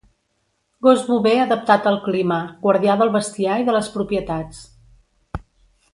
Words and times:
Gos 0.85 1.03
bover 1.09 1.33
adaptat 1.41 1.85
al 1.91 1.99
clima, 2.07 2.39
guardià 2.65 2.95
del 3.03 3.13
bestiar 3.19 3.61
i 3.65 3.69
de 3.69 3.77
les 3.79 3.93
propietats. 3.99 4.65